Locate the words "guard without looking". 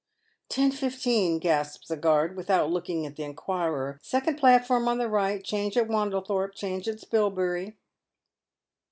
1.95-3.05